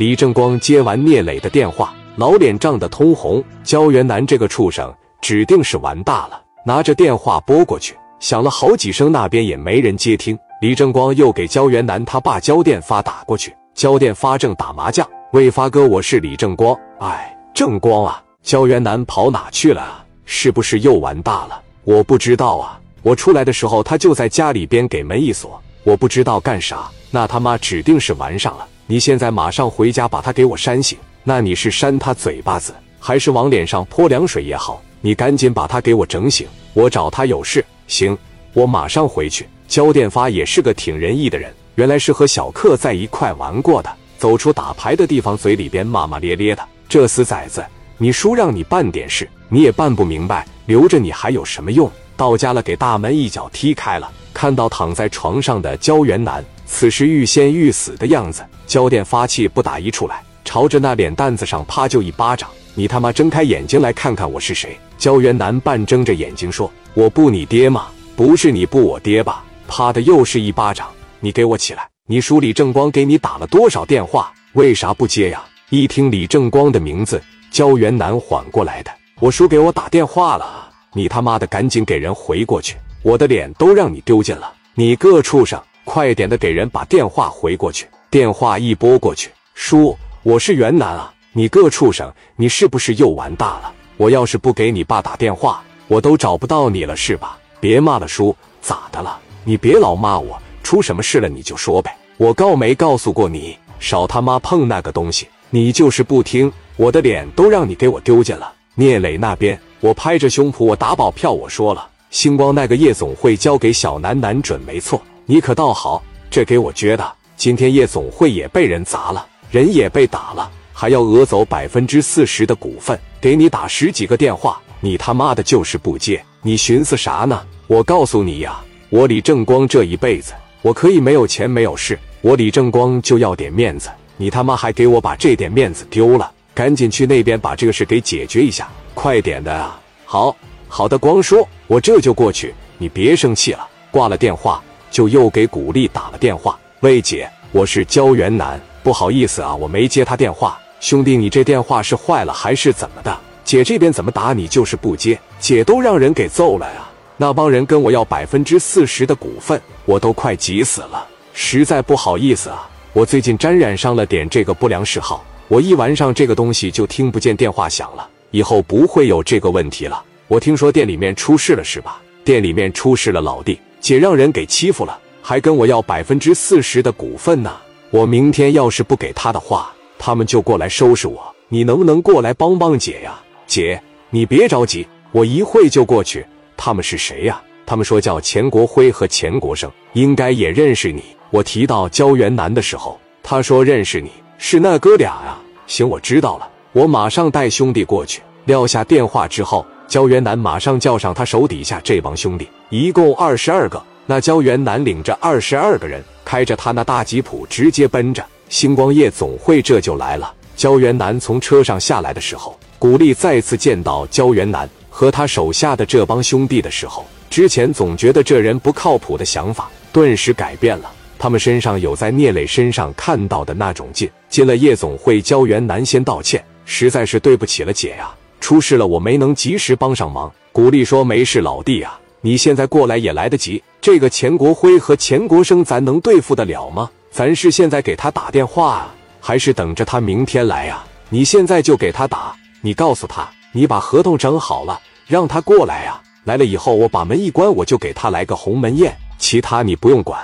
[0.00, 3.44] 李正光接完聂磊的电话，老脸涨得通红。
[3.62, 6.40] 焦元南这个畜生，指定是玩大了。
[6.64, 10.38] 拿着电话拨过去，响了好几声，那边也没人接听。
[10.62, 15.06] 李正光又给焦元南他爸焦电发打过去，焦电发正打麻将。
[15.32, 16.74] 喂，发哥，我是李正光。
[17.00, 20.02] 哎，正光啊，焦元南跑哪去了啊？
[20.24, 21.60] 是不是又玩大了？
[21.84, 22.80] 我不知道啊。
[23.02, 26.88] 我出来的时候，他就在家里边给门一锁，我不知道干啥。
[27.10, 28.66] 那他妈指定是玩上了。
[28.90, 30.98] 你现在马上回家把他给我扇醒。
[31.22, 34.82] 那你是扇他嘴巴子，还是往脸上泼凉水也好？
[35.00, 36.44] 你赶紧把他给我整醒。
[36.74, 37.64] 我找他有事。
[37.86, 38.18] 行，
[38.52, 39.46] 我马上回去。
[39.68, 43.88] 焦电发也是个挺仁义的人，原来是和小克在一块玩过的。
[44.18, 46.68] 走出打牌的地方，嘴里边骂骂咧咧的。
[46.88, 47.64] 这死崽子，
[47.96, 51.88] 你叔让你办点事，你也办不明白，留着你还有什么用？
[52.16, 54.10] 到家了，给大门一脚踢开了。
[54.34, 62.48] 看到躺在床上的焦元南，此时欲仙欲死的样子，焦电发气不打一处来，朝着那脸蛋子上啪就一巴掌。
[62.74, 64.78] 你他妈睁开眼睛来看看我是谁！
[64.96, 67.88] 焦元南半睁着眼睛说：“我不你爹吗？
[68.16, 70.88] 不是你不我爹吧？”啪的又是一巴掌。
[71.18, 71.86] 你给我起来！
[72.06, 74.32] 你叔李正光给你打了多少电话？
[74.54, 75.44] 为啥不接呀？
[75.68, 78.90] 一听李正光的名字，焦元南缓过来的。
[79.18, 80.70] 我叔给我打电话了。
[80.94, 82.76] 你他妈的赶紧给人回过去！
[83.02, 84.50] 我的脸都让你丢尽了！
[84.74, 85.60] 你个畜生，
[85.92, 87.84] 快点的给人把电话回过去！
[88.08, 91.12] 电话一拨过去，叔，我是袁南啊！
[91.32, 93.72] 你个畜生，你是不是又玩大了？
[93.96, 97.36] 我要是不给你爸打电话，我都找不到你了是吧？
[97.58, 99.18] 别骂了，叔，咋的了？
[99.42, 101.92] 你别老骂我，出什么事了你就说呗！
[102.18, 105.26] 我告没告诉过你，少他妈碰那个东西！
[105.50, 108.52] 你就是不听，我的脸都让你给我丢尽了！
[108.76, 109.60] 聂磊那边。
[109.80, 115.02] 我拍着胸脯，我打保票，我说了，星光那个夜总会交给小南南准没错。
[115.30, 127.40] 你可倒好，这给我撅的，今天夜总会也被人砸了，人也被打了，还要讹走百分之四十的股份，给你打十几个电话，你他妈的就是不接，你寻思啥呢？
[127.68, 130.32] 我告诉你呀，我李正光这一辈子，
[130.62, 138.68] 我可以没有钱没有势，我李正光就要点面子，你他妈还给我把这点面子丢了，赶紧去那边把这个事给解决一下。
[138.94, 139.80] 快点的啊！
[140.04, 140.36] 好
[140.66, 142.52] 好的，光说，我这就过去。
[142.78, 143.68] 你别生气了。
[143.92, 146.58] 挂了电话，就又给古丽打了电话。
[146.80, 150.58] 喂，姐，我是焦元南，不好意思啊，我没接他电话。
[150.80, 153.16] 兄弟，你这电话是坏了还是怎么的？
[153.44, 156.88] 姐这边怎么打你就是不接，姐都让人给揍了呀！
[157.16, 161.06] 那帮人跟我要百分之四十的股份，我都快急死了。
[161.32, 168.08] 实在不好意思啊，我最近沾染上了点这个不良嗜好，我一玩上这个东西就听不见电话响了。
[168.30, 170.02] 以后不会有这个问题了。
[170.28, 172.00] 我听说店里面出事了，是吧？
[172.24, 177.56] 店里面出事了，老弟，姐让人给欺负了，还跟我要百分之四十的股份呢。
[177.90, 181.20] 我明天要是不给他的话，他们就过来收拾我。
[181.48, 183.18] 你能不能过来帮帮姐呀？
[183.46, 186.24] 姐，你别着急，我一会就过去。
[186.56, 187.40] 他们是谁呀？
[187.66, 191.02] 他们说叫钱国辉和钱国生，应该也认识你。
[191.30, 195.38] 我提到焦元南的时候，他说认识你，是那哥俩呀。
[195.66, 196.48] 行，我知道了。
[196.72, 198.22] 我马上带兄弟过去。
[198.46, 203.82] 撂下电话之后，焦元南马上叫上他手底下这帮兄弟，一共二十二个。
[204.06, 210.32] 那焦元南领着二十二个人，开着他那大吉普，直接奔着星光夜总会这就来了。
[210.54, 220.88] 焦元南从车上下来的时候，古力再次见到焦元南和他手下的这帮兄弟的时候，之前总觉得这人不靠谱的想法，顿时改变了。
[221.18, 224.08] 他们身上有在聂磊身上看到的那种劲。
[224.28, 226.44] 进了夜总会，焦元南先道歉。
[226.64, 228.08] 实在是对不起了，姐呀，
[228.50, 230.28] 出事了，我没能及时帮上忙。
[230.50, 233.62] 古丽说：“没事，老弟啊，你现在过来也来得及。
[233.80, 236.90] 这个钱国辉和钱国生，咱能对付得了吗？
[237.12, 240.82] 咱是现在给他打电话啊，还是等着他明天来呀？
[241.10, 246.02] 你现在就给他打，你告诉他，你把合同整好了，让他过来呀。
[246.24, 250.20] 来了以后，我把门一关，我就给他来个鸿门宴，其他你不用管。”